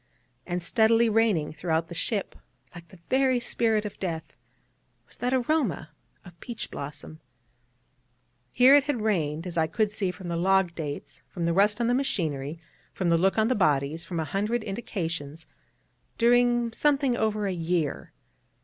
And 0.47 0.63
steadily 0.63 1.09
reigning 1.09 1.53
throughout 1.53 1.87
the 1.87 1.93
ship, 1.93 2.35
like 2.73 2.87
the 2.87 2.97
very 3.11 3.39
spirit 3.39 3.85
of 3.85 3.99
death, 3.99 4.23
was 5.05 5.15
that 5.17 5.31
aroma 5.31 5.91
of 6.25 6.39
peach 6.39 6.71
blossom. 6.71 7.19
Here 8.51 8.73
it 8.73 8.85
had 8.85 9.01
reigned, 9.03 9.45
as 9.45 9.57
I 9.59 9.67
could 9.67 9.91
see 9.91 10.09
from 10.09 10.27
the 10.27 10.35
log 10.35 10.73
dates, 10.73 11.21
from 11.29 11.45
the 11.45 11.53
rust 11.53 11.79
on 11.79 11.85
the 11.85 11.93
machinery, 11.93 12.59
from 12.91 13.09
the 13.09 13.17
look 13.19 13.37
of 13.37 13.47
the 13.47 13.53
bodies, 13.53 14.03
from 14.03 14.19
a 14.19 14.25
hundred 14.25 14.63
indications, 14.63 15.45
during 16.17 16.73
something 16.73 17.15
over 17.15 17.45
a 17.45 17.53
year. 17.53 18.11